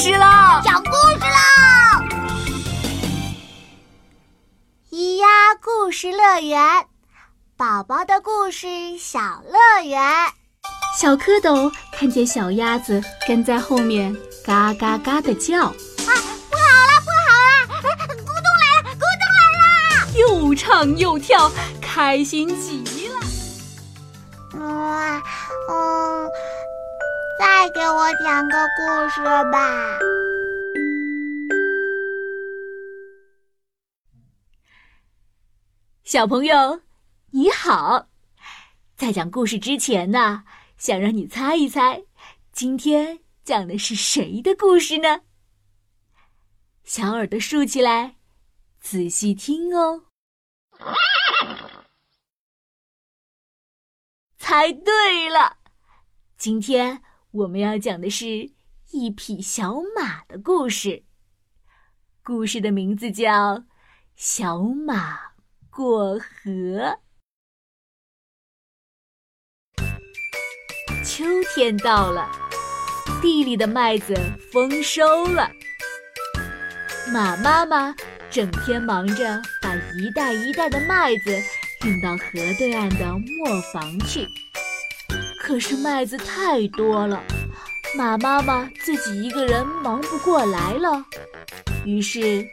[0.00, 0.62] 事啦！
[0.64, 2.02] 讲故事啦！
[4.90, 5.26] 咿呀
[5.62, 6.86] 故事乐园，
[7.54, 10.00] 宝宝的故事小乐园。
[10.98, 15.66] 小蝌蚪看见小鸭子跟在后面，嘎嘎嘎的叫。
[15.66, 17.68] 啊，不好了，不好了！
[18.24, 19.60] 咕咚来了，咕咚来
[19.98, 20.10] 了！
[20.16, 23.20] 又唱又跳，开心极了。
[24.64, 25.22] 哇嗯。
[27.60, 29.20] 再给我讲个故事
[29.52, 29.98] 吧，
[36.02, 36.80] 小朋友，
[37.32, 38.08] 你好。
[38.96, 40.44] 在讲故事之前呢，
[40.78, 42.02] 想让你猜一猜，
[42.50, 45.20] 今天讲的是谁的故事呢？
[46.82, 48.16] 小耳朵竖起来，
[48.80, 50.04] 仔细听哦。
[54.38, 55.58] 猜对了，
[56.38, 57.02] 今天。
[57.32, 58.50] 我们要讲的是
[58.90, 61.04] 一匹小马的故事。
[62.24, 63.58] 故事的名字叫
[64.16, 65.16] 《小马
[65.70, 66.18] 过河》。
[71.04, 72.28] 秋天到了，
[73.22, 74.12] 地里的麦子
[74.52, 75.48] 丰收了。
[77.12, 77.94] 马妈妈
[78.28, 81.40] 整天忙着把一袋一袋的麦子
[81.86, 82.24] 运到河
[82.58, 84.26] 对岸的磨坊去。
[85.50, 87.20] 可是麦子太多了，
[87.98, 91.04] 马妈妈自己一个人忙不过来了。
[91.84, 92.46] 于是，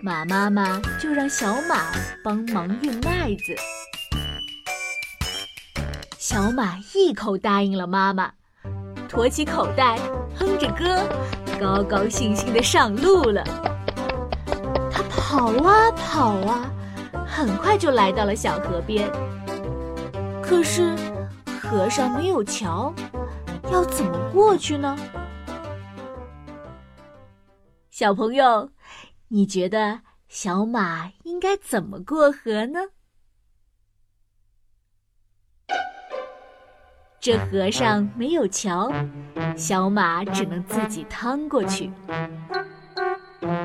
[0.00, 1.92] 马妈妈就让小马
[2.24, 3.54] 帮忙运麦子。
[6.16, 8.32] 小马一口答应了妈妈，
[9.10, 9.98] 驮起口袋，
[10.34, 11.06] 哼着歌，
[11.60, 13.44] 高高兴兴地上路了。
[14.90, 16.72] 他跑啊跑啊，
[17.26, 19.06] 很快就来到了小河边。
[20.42, 20.96] 可是。
[21.70, 22.94] 河上没有桥，
[23.70, 24.96] 要怎么过去呢？
[27.90, 28.70] 小朋友，
[29.28, 32.80] 你觉得小马应该怎么过河呢？
[37.20, 38.90] 这河上没有桥，
[39.54, 41.92] 小马只能自己趟过去。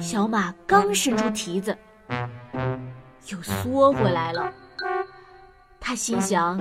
[0.01, 1.77] 小马刚伸出蹄子，
[3.29, 4.51] 又缩回来了。
[5.79, 6.59] 他心想。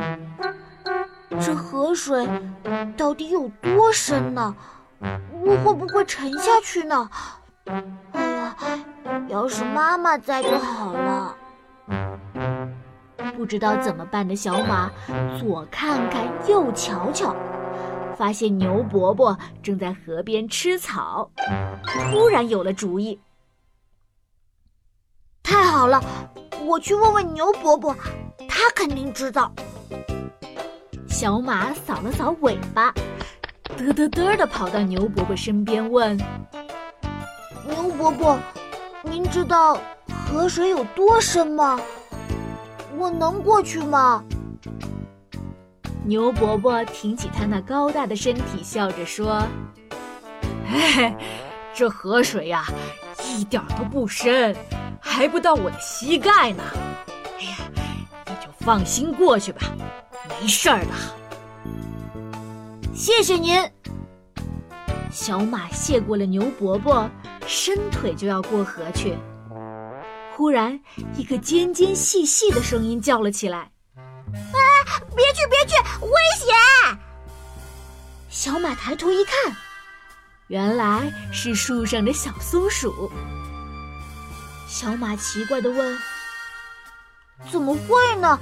[1.41, 2.28] 这河水
[2.97, 4.54] 到底有多深呢？
[5.44, 7.10] 我会不会沉下去呢？
[8.12, 8.56] 哎呀，
[9.28, 11.37] 要是妈妈在就好了。
[13.37, 14.91] 不知道怎么办的小马，
[15.38, 17.34] 左看看右瞧瞧，
[18.16, 21.31] 发现牛伯伯正在河边吃草，
[22.12, 23.20] 突然有了主意。
[25.43, 26.00] 太好了，
[26.64, 27.94] 我去问问牛伯伯，
[28.49, 29.53] 他肯定知道。
[31.22, 32.92] 小马扫了扫尾巴，
[33.78, 36.18] 嘚嘚嘚的跑到牛伯伯身边，问
[37.64, 38.36] ：“牛伯伯，
[39.04, 39.78] 您知道
[40.26, 41.80] 河水有多深吗？
[42.98, 44.24] 我能过去吗？”
[46.02, 49.46] 牛伯伯挺起他那高大的身体，笑着说
[50.68, 51.14] ：“嘿，
[51.72, 52.64] 这河水呀，
[53.24, 54.56] 一点都不深，
[54.98, 56.64] 还不到我的膝盖呢。
[57.38, 57.58] 哎呀，
[58.26, 59.62] 你就放心过去吧。”
[60.42, 60.92] 没事儿的，
[62.92, 63.62] 谢谢您。
[65.08, 67.08] 小马谢过了牛伯伯，
[67.47, 69.16] 伸腿就要过河去。
[70.34, 70.81] 忽然，
[71.14, 73.70] 一个尖尖细细的声音叫了起来
[74.34, 74.58] ：“啊，
[75.14, 75.76] 别去，别去，
[76.06, 76.98] 危险！”
[78.28, 79.54] 小马抬头一看，
[80.48, 83.08] 原来是树上的小松鼠。
[84.66, 85.97] 小马奇怪的问
[87.48, 88.36] ：“怎么会呢？”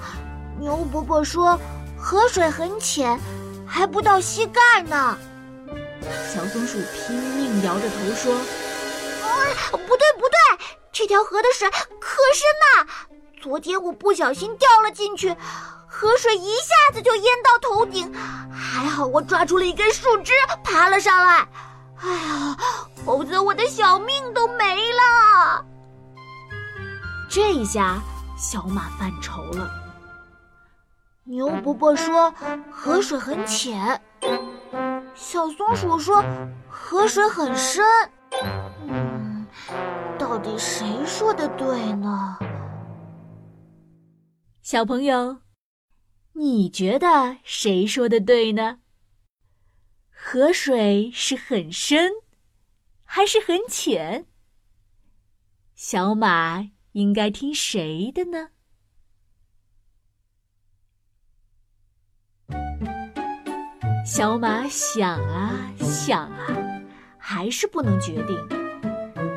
[0.59, 1.61] 牛伯伯说。
[2.03, 3.21] 河水很浅，
[3.67, 5.17] 还不到膝盖呢。
[6.33, 8.35] 小松鼠拼命摇着头说
[9.71, 12.87] ：“不对，不对，这条河的水可深呐！
[13.41, 15.37] 昨天我不小心掉了进去，
[15.87, 18.13] 河水一下子就淹到头顶，
[18.51, 20.33] 还好我抓住了一根树枝
[20.65, 21.47] 爬了上来。
[22.03, 22.57] 哎呀，
[23.05, 25.65] 否则我的小命都没了。”
[27.29, 28.01] 这一下，
[28.39, 29.71] 小马犯愁了。
[31.31, 32.29] 牛伯伯说
[32.73, 34.03] ：“河水很浅。”
[35.15, 36.21] 小松鼠说
[36.69, 37.85] ：“河水很深。”
[38.89, 39.47] 嗯，
[40.19, 42.37] 到底谁说的对呢？
[44.61, 45.39] 小朋友，
[46.33, 48.81] 你觉得谁说的对呢？
[50.11, 52.11] 河水是很深，
[53.05, 54.27] 还是很浅？
[55.77, 58.49] 小马应该听谁的呢？
[64.13, 66.49] 小马想啊想啊，
[67.17, 68.37] 还是不能决定，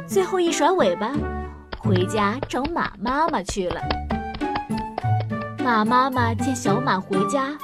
[0.07, 1.13] 最后一甩尾巴，
[1.77, 3.79] 回家找马妈妈去了。
[5.59, 7.55] 马妈妈见小马回家，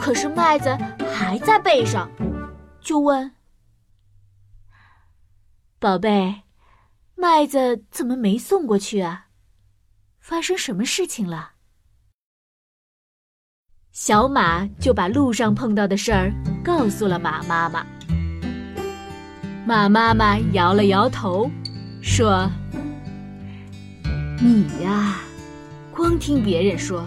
[0.00, 0.74] 可是麦子
[1.12, 2.10] 还在背上，
[2.80, 3.32] 就问
[5.78, 6.44] ：“宝贝，
[7.16, 9.26] 麦子怎么没送过去啊？
[10.18, 11.52] 发生什么事情了？”
[14.02, 16.32] 小马就把路上碰到的事儿
[16.64, 17.84] 告诉了马妈妈。
[19.66, 21.50] 马妈妈摇了摇头，
[22.00, 22.50] 说
[24.40, 25.20] ：“你呀，
[25.92, 27.04] 光听别人说，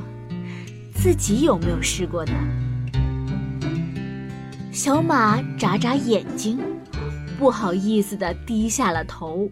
[0.94, 2.34] 自己有没有试过呢？”
[4.72, 6.60] 小马眨眨眼睛，
[7.40, 9.50] 不好意思的低下了头。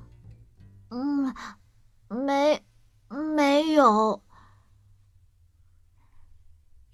[0.92, 1.34] “嗯，
[2.10, 2.60] 没，
[3.34, 4.20] 没有。”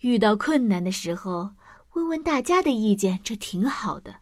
[0.00, 1.54] 遇到困难的时候，
[1.94, 4.16] 问问大家的意见，这挺好的。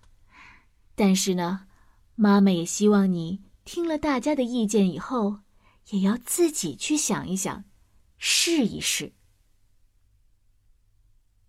[0.95, 1.67] 但是呢，
[2.15, 5.41] 妈妈也希望你听了大家的意见以后，
[5.91, 7.65] 也要自己去想一想，
[8.19, 9.13] 试一试。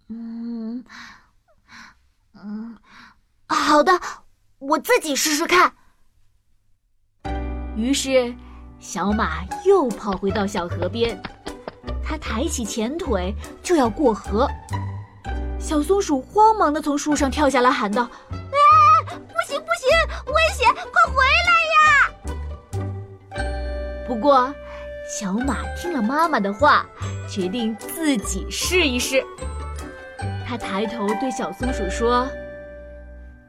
[0.08, 0.84] 嗯，
[2.34, 2.78] 嗯，
[3.48, 4.00] 好的，
[4.60, 5.76] 我自己试试看。
[7.78, 8.36] 于是，
[8.80, 11.22] 小马又跑回到小河边。
[12.08, 14.48] 它抬起前腿就要过河，
[15.60, 18.38] 小松鼠慌忙的从树上跳下来，喊道：“啊，
[19.10, 19.90] 不行不行，
[20.32, 20.72] 危险！
[20.72, 21.86] 快回来呀！”
[24.08, 24.54] 不过，
[25.20, 26.86] 小马听了妈妈的话，
[27.28, 29.26] 决定自己试一试。
[30.48, 32.28] 他抬头对小松鼠说：“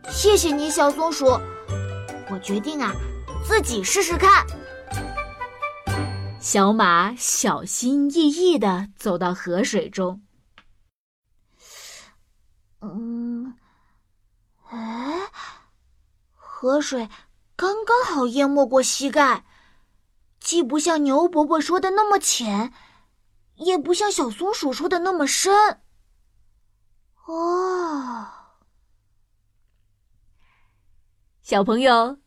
[0.09, 1.39] 谢谢你，小松鼠，
[2.31, 2.95] 我决定啊，
[3.45, 4.47] 自己试试看。”
[6.49, 10.23] 小马小心翼翼地走到河水中。
[12.79, 13.57] 嗯，
[14.69, 15.29] 哎，
[16.37, 17.09] 河水
[17.57, 19.45] 刚刚好淹没过膝盖，
[20.39, 22.73] 既不像牛伯伯说的那么浅，
[23.57, 25.81] 也不像小松鼠说的那么深。
[27.25, 28.29] 哦，
[31.43, 32.19] 小朋友，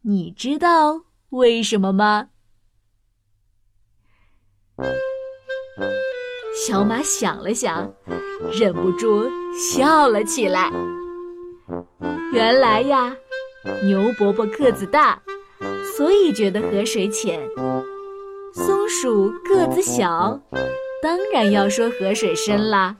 [0.00, 2.30] 你知道为什么吗？
[6.66, 7.92] 小马想了想，
[8.52, 10.70] 忍不住笑了起来。
[12.32, 13.16] 原来呀，
[13.84, 15.22] 牛伯伯个子大，
[15.96, 17.40] 所以觉得河水浅；
[18.52, 20.38] 松鼠个子小，
[21.02, 22.96] 当然要说河水深啦。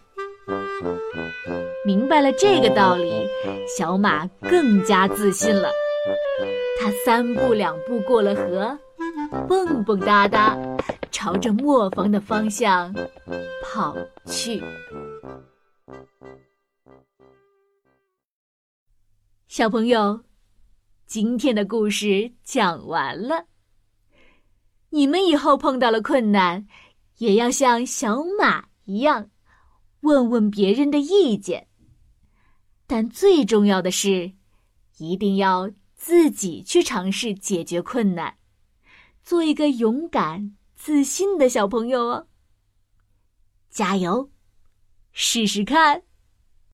[1.85, 3.27] 明白了这个道理，
[3.67, 5.71] 小马更加自信了。
[6.81, 8.79] 他三步两步过了河，
[9.49, 10.57] 蹦蹦哒哒。
[11.19, 12.95] 朝着磨坊的方向
[13.65, 13.93] 跑
[14.25, 14.63] 去。
[19.49, 20.23] 小朋友，
[21.07, 23.47] 今天的故事讲完了。
[24.91, 26.65] 你们以后碰到了困难，
[27.17, 29.29] 也要像小马一样，
[30.03, 31.67] 问问别人的意见。
[32.87, 34.35] 但最重要的是，
[34.99, 38.37] 一定要自己去尝试解决困难，
[39.25, 40.55] 做一个勇敢。
[40.79, 42.29] 自信的小朋友哦，
[43.69, 44.31] 加油，
[45.13, 46.05] 试试看。